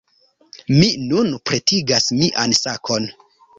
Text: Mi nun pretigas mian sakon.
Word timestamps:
Mi 0.77 0.87
nun 1.11 1.29
pretigas 1.51 2.09
mian 2.23 2.59
sakon. 2.65 3.09